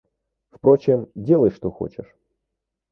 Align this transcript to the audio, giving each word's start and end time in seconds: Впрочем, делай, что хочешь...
Впрочем, 0.49 1.11
делай, 1.13 1.51
что 1.51 1.69
хочешь... 1.69 2.15